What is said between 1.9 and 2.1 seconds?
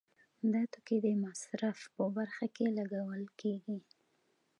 په